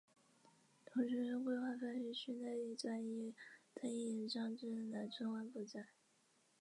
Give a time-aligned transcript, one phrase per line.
[0.83, 3.35] 同时规划番禺区内一段亦
[3.75, 5.87] 得以延长至南村万博站。